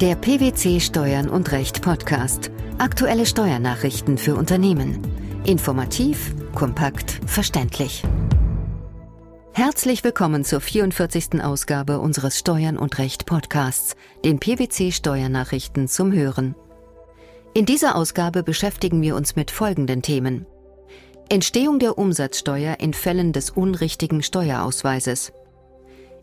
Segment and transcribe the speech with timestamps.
[0.00, 2.50] Der PwC Steuern und Recht Podcast.
[2.78, 5.06] Aktuelle Steuernachrichten für Unternehmen.
[5.44, 8.02] Informativ, kompakt, verständlich.
[9.52, 11.44] Herzlich willkommen zur 44.
[11.44, 13.94] Ausgabe unseres Steuern und Recht Podcasts,
[14.24, 16.54] den PwC Steuernachrichten zum Hören.
[17.52, 20.46] In dieser Ausgabe beschäftigen wir uns mit folgenden Themen.
[21.28, 25.34] Entstehung der Umsatzsteuer in Fällen des unrichtigen Steuerausweises.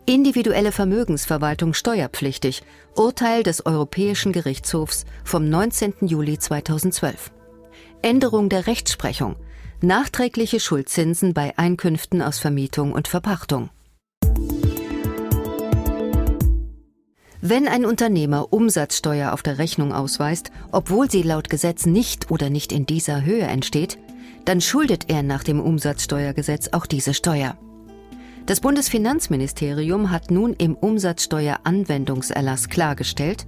[0.09, 2.63] Individuelle Vermögensverwaltung steuerpflichtig.
[2.95, 5.95] Urteil des Europäischen Gerichtshofs vom 19.
[5.99, 7.33] Juli 2012.
[8.01, 9.35] Änderung der Rechtsprechung.
[9.81, 13.69] Nachträgliche Schuldzinsen bei Einkünften aus Vermietung und Verpachtung.
[17.41, 22.71] Wenn ein Unternehmer Umsatzsteuer auf der Rechnung ausweist, obwohl sie laut Gesetz nicht oder nicht
[22.71, 23.97] in dieser Höhe entsteht,
[24.45, 27.57] dann schuldet er nach dem Umsatzsteuergesetz auch diese Steuer.
[28.47, 33.45] Das Bundesfinanzministerium hat nun im Umsatzsteueranwendungserlass klargestellt,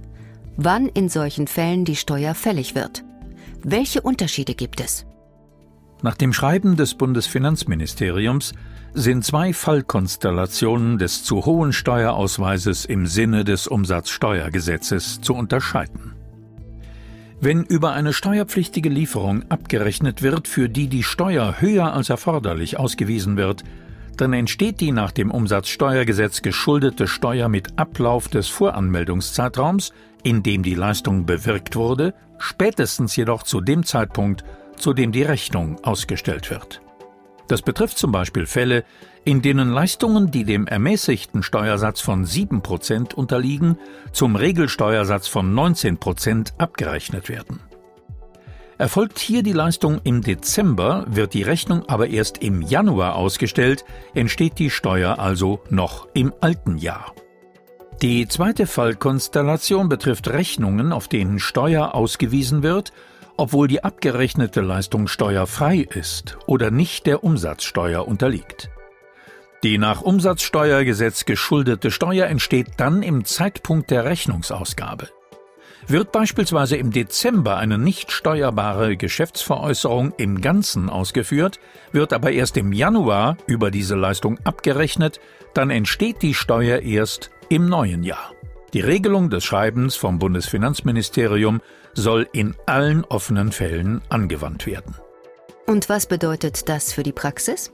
[0.58, 3.02] wann in solchen Fällen die Steuer fällig wird.
[3.62, 5.06] Welche Unterschiede gibt es?
[6.02, 8.52] Nach dem Schreiben des Bundesfinanzministeriums
[8.92, 16.12] sind zwei Fallkonstellationen des zu hohen Steuerausweises im Sinne des Umsatzsteuergesetzes zu unterscheiden.
[17.40, 23.38] Wenn über eine steuerpflichtige Lieferung abgerechnet wird, für die die Steuer höher als erforderlich ausgewiesen
[23.38, 23.64] wird,
[24.16, 30.74] dann entsteht die nach dem Umsatzsteuergesetz geschuldete Steuer mit Ablauf des Voranmeldungszeitraums, in dem die
[30.74, 34.44] Leistung bewirkt wurde, spätestens jedoch zu dem Zeitpunkt,
[34.76, 36.80] zu dem die Rechnung ausgestellt wird.
[37.48, 38.84] Das betrifft zum Beispiel Fälle,
[39.24, 43.76] in denen Leistungen, die dem ermäßigten Steuersatz von 7% unterliegen,
[44.12, 47.60] zum Regelsteuersatz von 19% abgerechnet werden.
[48.80, 54.58] Erfolgt hier die Leistung im Dezember, wird die Rechnung aber erst im Januar ausgestellt, entsteht
[54.58, 57.12] die Steuer also noch im alten Jahr.
[58.00, 62.94] Die zweite Fallkonstellation betrifft Rechnungen, auf denen Steuer ausgewiesen wird,
[63.36, 68.70] obwohl die abgerechnete Leistung steuerfrei ist oder nicht der Umsatzsteuer unterliegt.
[69.62, 75.10] Die nach Umsatzsteuergesetz geschuldete Steuer entsteht dann im Zeitpunkt der Rechnungsausgabe.
[75.90, 81.58] Wird beispielsweise im Dezember eine nicht steuerbare Geschäftsveräußerung im Ganzen ausgeführt,
[81.90, 85.18] wird aber erst im Januar über diese Leistung abgerechnet,
[85.52, 88.30] dann entsteht die Steuer erst im neuen Jahr.
[88.72, 91.60] Die Regelung des Schreibens vom Bundesfinanzministerium
[91.92, 94.94] soll in allen offenen Fällen angewandt werden.
[95.66, 97.72] Und was bedeutet das für die Praxis?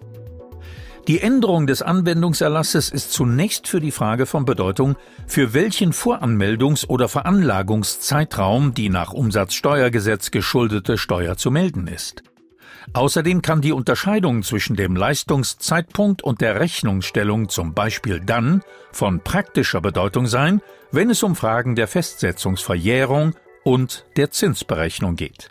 [1.09, 4.97] Die Änderung des Anwendungserlasses ist zunächst für die Frage von Bedeutung,
[5.29, 12.25] für welchen Voranmeldungs- oder Veranlagungszeitraum die nach Umsatzsteuergesetz geschuldete Steuer zu melden ist.
[12.93, 19.81] Außerdem kann die Unterscheidung zwischen dem Leistungszeitpunkt und der Rechnungsstellung zum Beispiel dann von praktischer
[19.81, 25.51] Bedeutung sein, wenn es um Fragen der Festsetzungsverjährung und der Zinsberechnung geht.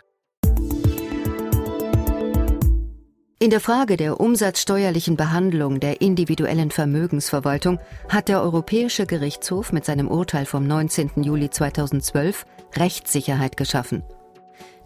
[3.38, 10.08] In der Frage der umsatzsteuerlichen Behandlung der individuellen Vermögensverwaltung hat der Europäische Gerichtshof mit seinem
[10.08, 11.22] Urteil vom 19.
[11.22, 14.02] Juli 2012 Rechtssicherheit geschaffen.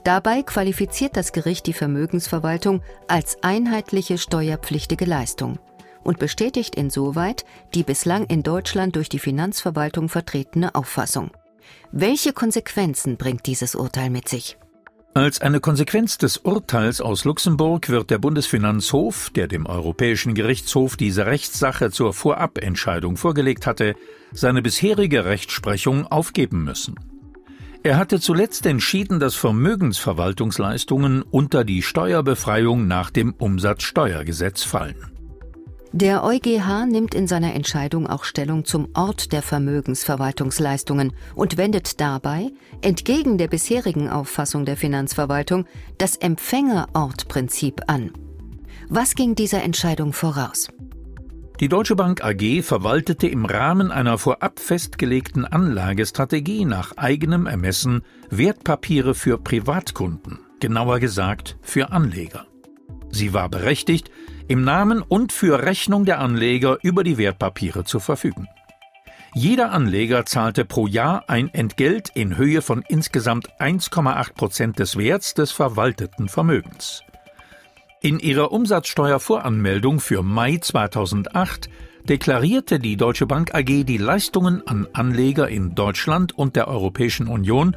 [0.03, 5.61] Dabei qualifiziert das Gericht die Vermögensverwaltung als einheitliche steuerpflichtige Leistung
[6.03, 11.31] und bestätigt insoweit die bislang in Deutschland durch die Finanzverwaltung vertretene Auffassung.
[11.93, 14.59] Welche Konsequenzen bringt dieses Urteil mit sich?
[15.12, 21.26] Als eine Konsequenz des Urteils aus Luxemburg wird der Bundesfinanzhof, der dem Europäischen Gerichtshof diese
[21.26, 23.97] Rechtssache zur Vorabentscheidung vorgelegt hatte,
[24.32, 26.94] seine bisherige Rechtsprechung aufgeben müssen.
[27.82, 35.19] Er hatte zuletzt entschieden, dass Vermögensverwaltungsleistungen unter die Steuerbefreiung nach dem Umsatzsteuergesetz fallen.
[35.92, 42.52] Der EuGH nimmt in seiner Entscheidung auch Stellung zum Ort der Vermögensverwaltungsleistungen und wendet dabei,
[42.80, 45.66] entgegen der bisherigen Auffassung der Finanzverwaltung,
[45.98, 48.12] das Empfängerortprinzip an.
[48.88, 50.68] Was ging dieser Entscheidung voraus?
[51.58, 59.14] Die Deutsche Bank AG verwaltete im Rahmen einer vorab festgelegten Anlagestrategie nach eigenem Ermessen Wertpapiere
[59.14, 62.46] für Privatkunden, genauer gesagt für Anleger.
[63.10, 64.10] Sie war berechtigt,
[64.50, 68.49] im Namen und für Rechnung der Anleger über die Wertpapiere zu verfügen.
[69.32, 75.35] Jeder Anleger zahlte pro Jahr ein Entgelt in Höhe von insgesamt 1,8 Prozent des Werts
[75.35, 77.05] des verwalteten Vermögens.
[78.02, 81.70] In ihrer Umsatzsteuervoranmeldung für Mai 2008
[82.08, 87.76] deklarierte die Deutsche Bank AG die Leistungen an Anleger in Deutschland und der Europäischen Union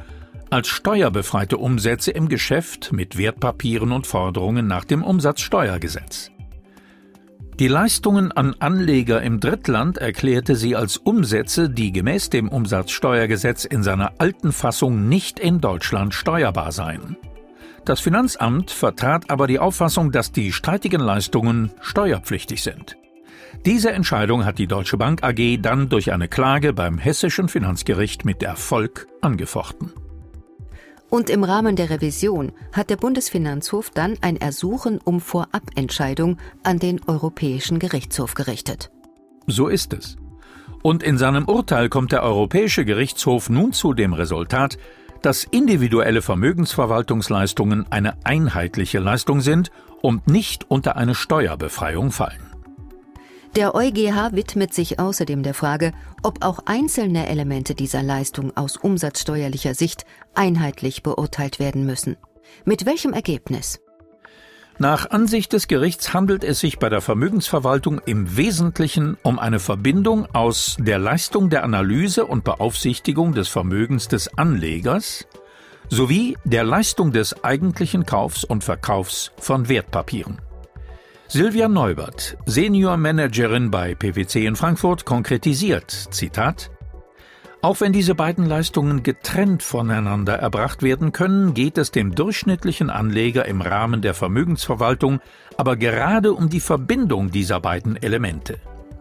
[0.50, 6.33] als steuerbefreite Umsätze im Geschäft mit Wertpapieren und Forderungen nach dem Umsatzsteuergesetz.
[7.60, 13.84] Die Leistungen an Anleger im Drittland erklärte sie als Umsätze, die gemäß dem Umsatzsteuergesetz in
[13.84, 17.16] seiner alten Fassung nicht in Deutschland steuerbar seien.
[17.84, 22.96] Das Finanzamt vertrat aber die Auffassung, dass die streitigen Leistungen steuerpflichtig sind.
[23.64, 28.42] Diese Entscheidung hat die Deutsche Bank AG dann durch eine Klage beim hessischen Finanzgericht mit
[28.42, 29.92] Erfolg angefochten.
[31.14, 37.00] Und im Rahmen der Revision hat der Bundesfinanzhof dann ein Ersuchen um Vorabentscheidung an den
[37.06, 38.90] Europäischen Gerichtshof gerichtet.
[39.46, 40.16] So ist es.
[40.82, 44.76] Und in seinem Urteil kommt der Europäische Gerichtshof nun zu dem Resultat,
[45.22, 49.70] dass individuelle Vermögensverwaltungsleistungen eine einheitliche Leistung sind
[50.02, 52.53] und nicht unter eine Steuerbefreiung fallen.
[53.56, 55.92] Der EuGH widmet sich außerdem der Frage,
[56.24, 60.04] ob auch einzelne Elemente dieser Leistung aus umsatzsteuerlicher Sicht
[60.34, 62.16] einheitlich beurteilt werden müssen.
[62.64, 63.80] Mit welchem Ergebnis?
[64.78, 70.26] Nach Ansicht des Gerichts handelt es sich bei der Vermögensverwaltung im Wesentlichen um eine Verbindung
[70.34, 75.28] aus der Leistung der Analyse und Beaufsichtigung des Vermögens des Anlegers
[75.90, 80.40] sowie der Leistung des eigentlichen Kaufs und Verkaufs von Wertpapieren.
[81.34, 86.70] Silvia Neubert, Senior Managerin bei PwC in Frankfurt, konkretisiert, Zitat,
[87.60, 93.46] auch wenn diese beiden Leistungen getrennt voneinander erbracht werden können, geht es dem durchschnittlichen Anleger
[93.46, 95.18] im Rahmen der Vermögensverwaltung
[95.56, 98.60] aber gerade um die Verbindung dieser beiden Elemente.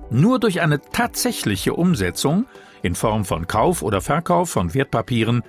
[0.10, 2.48] Nur durch eine tatsächliche Umsetzung
[2.82, 5.44] in Form von Kauf oder Verkauf von Wertpapieren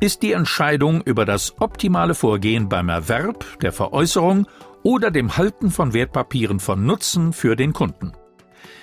[0.00, 4.46] ist die Entscheidung über das optimale Vorgehen beim Erwerb, der Veräußerung
[4.82, 8.12] oder dem Halten von Wertpapieren von Nutzen für den Kunden.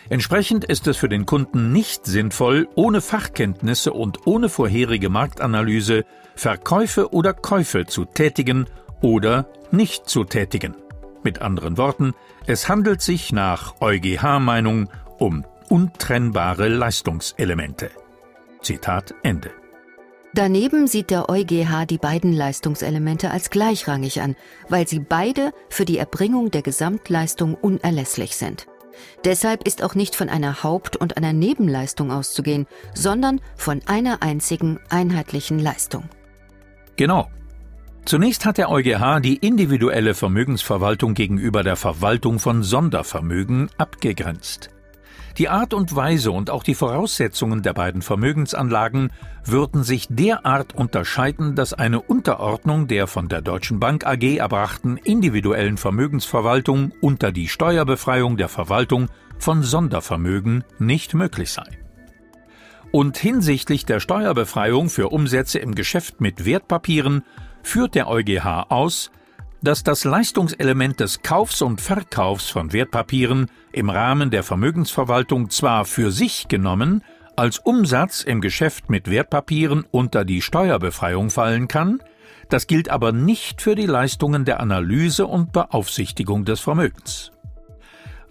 [0.09, 6.03] Entsprechend ist es für den Kunden nicht sinnvoll, ohne Fachkenntnisse und ohne vorherige Marktanalyse
[6.35, 8.65] Verkäufe oder Käufe zu tätigen
[9.01, 10.75] oder nicht zu tätigen.
[11.23, 12.13] Mit anderen Worten,
[12.47, 17.91] es handelt sich nach EuGH-Meinung um untrennbare Leistungselemente.
[18.61, 19.58] Zitat Ende.
[20.35, 24.35] Daneben sieht der EuGH die beiden Leistungselemente als gleichrangig an,
[24.67, 28.67] weil sie beide für die Erbringung der Gesamtleistung unerlässlich sind.
[29.25, 34.79] Deshalb ist auch nicht von einer Haupt- und einer Nebenleistung auszugehen, sondern von einer einzigen
[34.89, 36.09] einheitlichen Leistung.
[36.95, 37.29] Genau.
[38.05, 44.69] Zunächst hat der EuGH die individuelle Vermögensverwaltung gegenüber der Verwaltung von Sondervermögen abgegrenzt.
[45.37, 49.11] Die Art und Weise und auch die Voraussetzungen der beiden Vermögensanlagen
[49.45, 55.77] würden sich derart unterscheiden, dass eine Unterordnung der von der Deutschen Bank AG erbrachten individuellen
[55.77, 61.79] Vermögensverwaltung unter die Steuerbefreiung der Verwaltung von Sondervermögen nicht möglich sei.
[62.91, 67.23] Und hinsichtlich der Steuerbefreiung für Umsätze im Geschäft mit Wertpapieren
[67.61, 69.11] führt der EuGH aus,
[69.61, 76.11] dass das Leistungselement des Kaufs und Verkaufs von Wertpapieren im Rahmen der Vermögensverwaltung zwar für
[76.11, 77.03] sich genommen
[77.35, 82.01] als Umsatz im Geschäft mit Wertpapieren unter die Steuerbefreiung fallen kann,
[82.49, 87.31] das gilt aber nicht für die Leistungen der Analyse und Beaufsichtigung des Vermögens.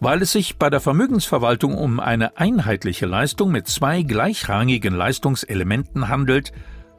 [0.01, 6.53] Weil es sich bei der Vermögensverwaltung um eine einheitliche Leistung mit zwei gleichrangigen Leistungselementen handelt,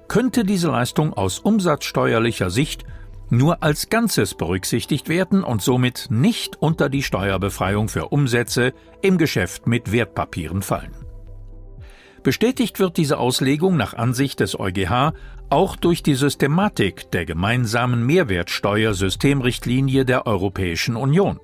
[0.07, 2.85] könnte diese Leistung aus umsatzsteuerlicher Sicht
[3.29, 9.67] nur als Ganzes berücksichtigt werden und somit nicht unter die Steuerbefreiung für Umsätze im Geschäft
[9.67, 10.93] mit Wertpapieren fallen.
[12.23, 15.13] Bestätigt wird diese Auslegung nach Ansicht des EuGH
[15.49, 21.39] auch durch die Systematik der gemeinsamen Mehrwertsteuersystemrichtlinie der Europäischen Union.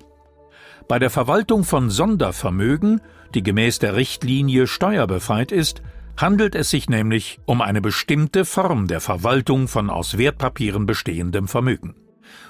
[0.88, 3.01] Bei der Verwaltung von Sondervermögen,
[3.34, 5.82] die gemäß der Richtlinie steuerbefreit ist,
[6.17, 11.95] handelt es sich nämlich um eine bestimmte Form der Verwaltung von aus Wertpapieren bestehendem Vermögen.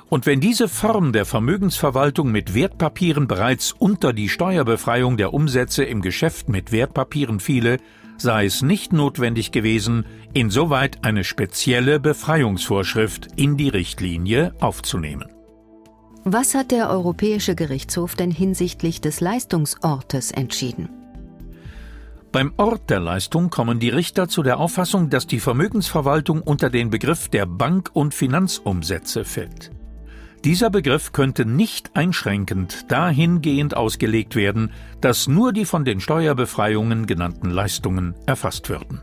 [0.10, 6.01] Und wenn diese Form der Vermögensverwaltung mit Wertpapieren bereits unter die Steuerbefreiung der Umsätze im
[6.01, 7.77] Geschäft mit Wertpapieren fiele,
[8.17, 15.25] sei es nicht notwendig gewesen, insoweit eine spezielle Befreiungsvorschrift in die Richtlinie aufzunehmen.
[16.24, 21.05] Was hat der Europäische Gerichtshof denn hinsichtlich des Leistungsortes entschieden?
[22.36, 26.89] Beim Ort der Leistung kommen die Richter zu der Auffassung, dass die Vermögensverwaltung unter den
[26.89, 29.72] Begriff der Bank- und Finanzumsätze fällt.
[30.44, 37.51] Dieser Begriff könnte nicht einschränkend dahingehend ausgelegt werden, dass nur die von den Steuerbefreiungen genannten
[37.51, 39.01] Leistungen erfasst würden.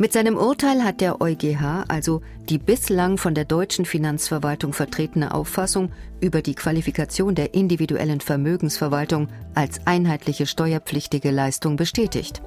[0.00, 5.90] Mit seinem Urteil hat der EuGH also die bislang von der deutschen Finanzverwaltung vertretene Auffassung
[6.20, 12.42] über die Qualifikation der individuellen Vermögensverwaltung als einheitliche steuerpflichtige Leistung bestätigt.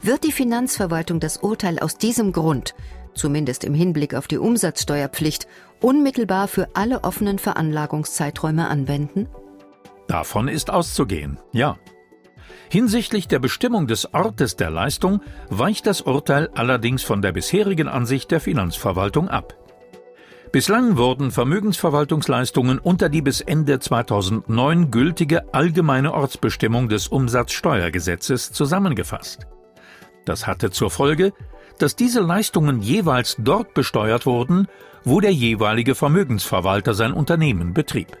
[0.00, 2.74] Wird die Finanzverwaltung das Urteil aus diesem Grund,
[3.12, 5.46] zumindest im Hinblick auf die Umsatzsteuerpflicht,
[5.82, 9.28] unmittelbar für alle offenen Veranlagungszeiträume anwenden?
[10.08, 11.76] Davon ist auszugehen, ja.
[12.72, 18.30] Hinsichtlich der Bestimmung des Ortes der Leistung weicht das Urteil allerdings von der bisherigen Ansicht
[18.30, 19.56] der Finanzverwaltung ab.
[20.52, 29.48] Bislang wurden Vermögensverwaltungsleistungen unter die bis Ende 2009 gültige allgemeine Ortsbestimmung des Umsatzsteuergesetzes zusammengefasst.
[30.24, 31.32] Das hatte zur Folge,
[31.78, 34.68] dass diese Leistungen jeweils dort besteuert wurden,
[35.02, 38.16] wo der jeweilige Vermögensverwalter sein Unternehmen betrieb.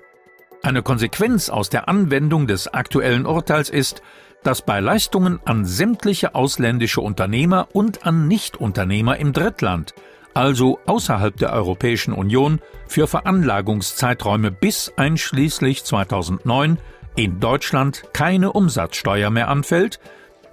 [0.62, 4.02] Eine Konsequenz aus der Anwendung des aktuellen Urteils ist,
[4.42, 9.94] dass bei Leistungen an sämtliche ausländische Unternehmer und an Nichtunternehmer im Drittland
[10.34, 16.78] also außerhalb der Europäischen Union, für Veranlagungszeiträume bis einschließlich 2009
[17.16, 20.00] in Deutschland keine Umsatzsteuer mehr anfällt,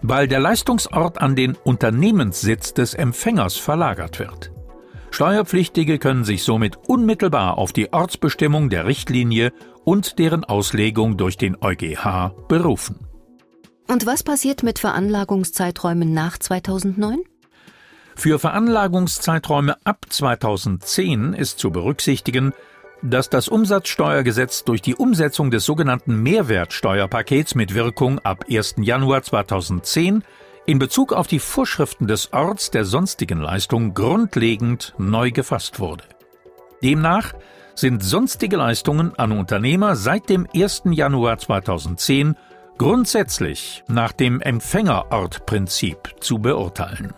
[0.02, 4.52] weil der Leistungsort an den Unternehmenssitz des Empfängers verlagert wird.
[5.10, 9.52] Steuerpflichtige können sich somit unmittelbar auf die Ortsbestimmung der Richtlinie
[9.84, 13.07] und deren Auslegung durch den EuGH berufen.
[13.88, 17.20] Und was passiert mit Veranlagungszeiträumen nach 2009?
[18.16, 22.54] Für Veranlagungszeiträume ab 2010 ist zu berücksichtigen,
[23.02, 28.76] dass das Umsatzsteuergesetz durch die Umsetzung des sogenannten Mehrwertsteuerpakets mit Wirkung ab 1.
[28.80, 30.24] Januar 2010
[30.66, 36.04] in Bezug auf die Vorschriften des Orts der sonstigen Leistung grundlegend neu gefasst wurde.
[36.84, 37.34] Demnach
[37.76, 40.84] sind sonstige Leistungen an Unternehmer seit dem 1.
[40.92, 42.36] Januar 2010
[42.78, 47.14] grundsätzlich nach dem Empfängerortprinzip zu beurteilen.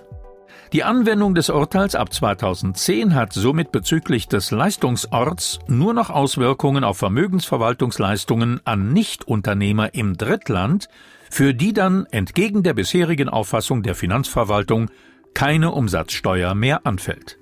[0.71, 6.99] Die Anwendung des Urteils ab 2010 hat somit bezüglich des Leistungsorts nur noch Auswirkungen auf
[6.99, 10.87] Vermögensverwaltungsleistungen an Nichtunternehmer im Drittland,
[11.31, 14.91] für die dann entgegen der bisherigen Auffassung der Finanzverwaltung
[15.33, 17.39] keine Umsatzsteuer mehr anfällt.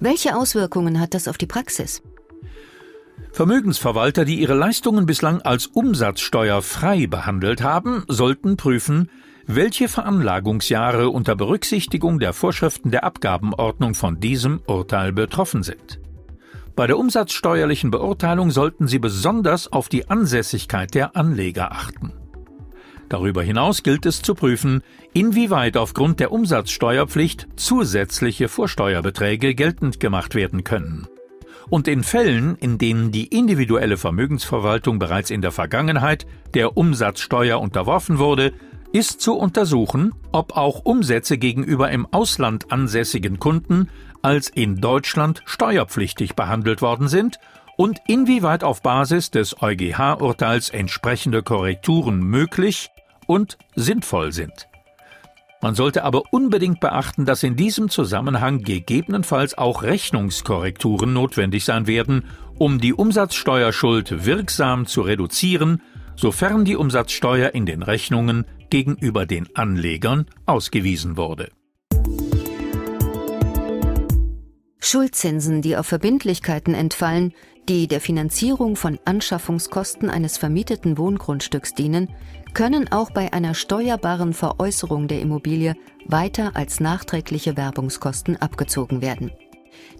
[0.00, 2.02] Welche Auswirkungen hat das auf die Praxis?
[3.32, 9.10] Vermögensverwalter, die ihre Leistungen bislang als umsatzsteuerfrei behandelt haben, sollten prüfen,
[9.46, 16.00] welche Veranlagungsjahre unter Berücksichtigung der Vorschriften der Abgabenordnung von diesem Urteil betroffen sind.
[16.76, 22.12] Bei der umsatzsteuerlichen Beurteilung sollten Sie besonders auf die Ansässigkeit der Anleger achten.
[23.08, 24.82] Darüber hinaus gilt es zu prüfen,
[25.14, 31.08] inwieweit aufgrund der Umsatzsteuerpflicht zusätzliche Vorsteuerbeträge geltend gemacht werden können.
[31.70, 38.18] Und in Fällen, in denen die individuelle Vermögensverwaltung bereits in der Vergangenheit der Umsatzsteuer unterworfen
[38.18, 38.52] wurde,
[38.92, 43.90] ist zu untersuchen, ob auch Umsätze gegenüber im Ausland ansässigen Kunden
[44.22, 47.38] als in Deutschland steuerpflichtig behandelt worden sind
[47.76, 52.90] und inwieweit auf Basis des EuGH-Urteils entsprechende Korrekturen möglich
[53.26, 54.67] und sinnvoll sind.
[55.60, 62.24] Man sollte aber unbedingt beachten, dass in diesem Zusammenhang gegebenenfalls auch Rechnungskorrekturen notwendig sein werden,
[62.58, 65.82] um die Umsatzsteuerschuld wirksam zu reduzieren,
[66.14, 71.50] sofern die Umsatzsteuer in den Rechnungen gegenüber den Anlegern ausgewiesen wurde.
[74.80, 77.34] Schuldzinsen, die auf Verbindlichkeiten entfallen,
[77.68, 82.08] die der Finanzierung von Anschaffungskosten eines vermieteten Wohngrundstücks dienen,
[82.58, 89.30] können auch bei einer steuerbaren Veräußerung der Immobilie weiter als nachträgliche Werbungskosten abgezogen werden.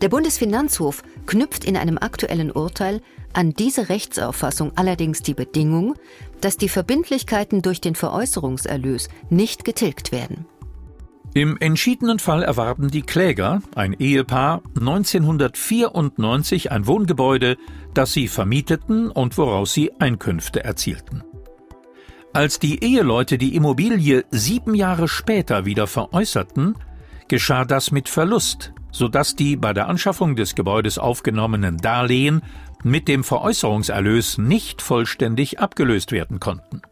[0.03, 3.01] Der Bundesfinanzhof knüpft in einem aktuellen Urteil
[3.33, 5.95] an diese Rechtsauffassung allerdings die Bedingung,
[6.41, 10.45] dass die Verbindlichkeiten durch den Veräußerungserlös nicht getilgt werden.
[11.35, 17.57] Im entschiedenen Fall erwarben die Kläger, ein Ehepaar, 1994 ein Wohngebäude,
[17.95, 21.23] das sie vermieteten und woraus sie Einkünfte erzielten.
[22.33, 26.77] Als die Eheleute die Immobilie sieben Jahre später wieder veräußerten,
[27.27, 32.43] geschah das mit Verlust, sodass die bei der Anschaffung des Gebäudes aufgenommenen Darlehen
[32.85, 36.83] mit dem Veräußerungserlös nicht vollständig abgelöst werden konnten.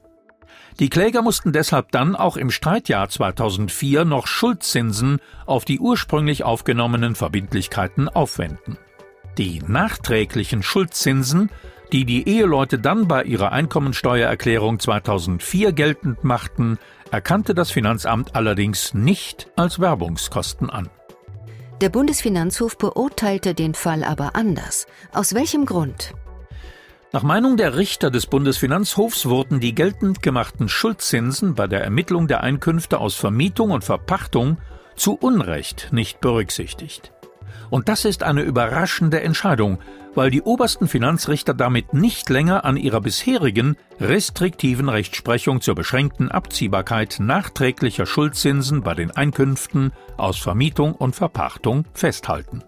[0.78, 7.14] Die Kläger mussten deshalb dann auch im Streitjahr 2004 noch Schuldzinsen auf die ursprünglich aufgenommenen
[7.14, 8.76] Verbindlichkeiten aufwenden.
[9.38, 11.50] Die nachträglichen Schuldzinsen,
[11.92, 16.78] die die Eheleute dann bei ihrer Einkommensteuererklärung 2004 geltend machten,
[17.10, 20.88] erkannte das Finanzamt allerdings nicht als Werbungskosten an.
[21.80, 24.86] Der Bundesfinanzhof beurteilte den Fall aber anders.
[25.12, 26.14] Aus welchem Grund?
[27.12, 32.42] Nach Meinung der Richter des Bundesfinanzhofs wurden die geltend gemachten Schuldzinsen bei der Ermittlung der
[32.42, 34.58] Einkünfte aus Vermietung und Verpachtung
[34.96, 37.12] zu Unrecht nicht berücksichtigt.
[37.70, 39.78] Und das ist eine überraschende Entscheidung,
[40.14, 47.16] weil die obersten Finanzrichter damit nicht länger an ihrer bisherigen restriktiven Rechtsprechung zur beschränkten Abziehbarkeit
[47.20, 52.62] nachträglicher Schuldzinsen bei den Einkünften aus Vermietung und Verpachtung festhalten.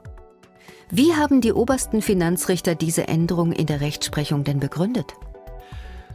[0.90, 5.14] Wie haben die obersten Finanzrichter diese Änderung in der Rechtsprechung denn begründet?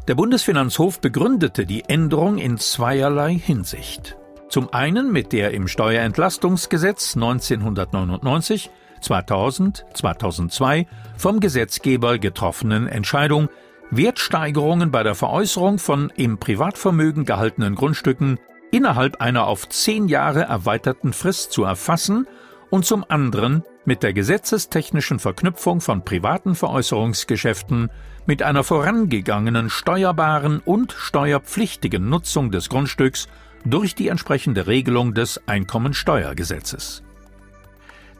[0.08, 4.18] Der Bundesfinanzhof begründete die Änderung in zweierlei Hinsicht.
[4.54, 8.70] Zum einen mit der im Steuerentlastungsgesetz 1999,
[9.02, 10.86] 2000, 2002
[11.18, 13.50] vom Gesetzgeber getroffenen Entscheidung,
[13.90, 18.38] Wertsteigerungen bei der Veräußerung von im Privatvermögen gehaltenen Grundstücken
[18.70, 22.28] innerhalb einer auf zehn Jahre erweiterten Frist zu erfassen
[22.70, 27.90] und zum anderen mit der gesetzestechnischen Verknüpfung von privaten Veräußerungsgeschäften
[28.28, 33.28] mit einer vorangegangenen steuerbaren und steuerpflichtigen Nutzung des Grundstücks
[33.66, 37.04] durch die entsprechende Regelung des Einkommensteuergesetzes.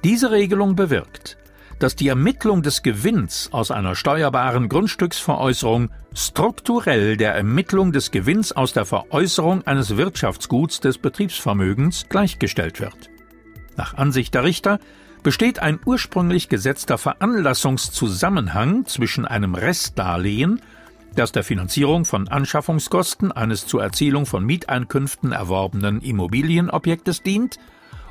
[0.04, 1.38] Diese Regelung bewirkt,
[1.80, 8.74] dass die Ermittlung des Gewinns aus einer steuerbaren Grundstücksveräußerung strukturell der Ermittlung des Gewinns aus
[8.74, 13.10] der Veräußerung eines Wirtschaftsguts des Betriebsvermögens gleichgestellt wird.
[13.76, 14.80] Nach Ansicht der Richter
[15.24, 20.62] besteht ein ursprünglich gesetzter Veranlassungszusammenhang zwischen einem Restdarlehen
[21.16, 27.58] das der Finanzierung von Anschaffungskosten eines zur Erzielung von Mieteinkünften erworbenen Immobilienobjektes dient,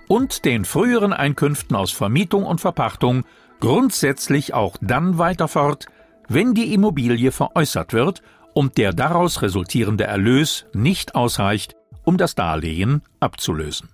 [0.09, 3.25] und den früheren Einkünften aus Vermietung und Verpachtung
[3.61, 5.87] grundsätzlich auch dann weiter fort,
[6.29, 13.03] wenn die Immobilie veräußert wird und der daraus resultierende Erlös nicht ausreicht, um das Darlehen
[13.21, 13.89] abzulösen.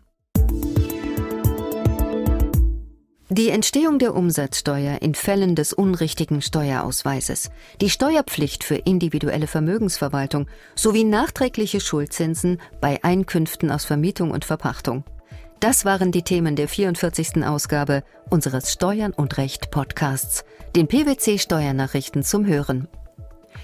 [3.30, 11.04] Die Entstehung der Umsatzsteuer in Fällen des unrichtigen Steuerausweises, die Steuerpflicht für individuelle Vermögensverwaltung sowie
[11.04, 15.04] nachträgliche Schuldzinsen bei Einkünften aus Vermietung und Verpachtung.
[15.60, 17.44] Das waren die Themen der 44.
[17.44, 20.42] Ausgabe unseres Steuern und Recht Podcasts,
[20.74, 22.88] den PwC Steuernachrichten zum Hören.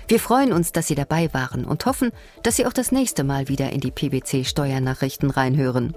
[0.09, 2.11] Wir freuen uns, dass Sie dabei waren und hoffen,
[2.43, 5.97] dass Sie auch das nächste Mal wieder in die PwC Steuernachrichten reinhören.